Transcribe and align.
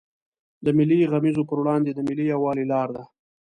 د 0.65 0.67
ملي 0.77 0.99
غمیزو 1.11 1.47
پر 1.49 1.57
وړاندې 1.61 1.91
د 1.93 1.99
ملي 2.09 2.25
یوالي 2.33 2.65
لار 2.71 2.87
ده. 2.95 3.03